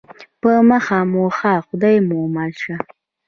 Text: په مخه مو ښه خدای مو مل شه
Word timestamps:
په 0.41 0.51
مخه 0.69 0.97
مو 1.11 1.25
ښه 1.37 1.53
خدای 1.67 1.97
مو 2.07 2.19
مل 2.35 2.51
شه 2.61 2.75